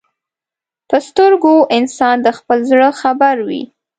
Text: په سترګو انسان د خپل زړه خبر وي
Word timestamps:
په 0.89 0.97
سترګو 1.07 1.53
انسان 1.77 2.15
د 2.21 2.27
خپل 2.37 2.59
زړه 2.71 2.89
خبر 3.01 3.35
وي 3.47 3.63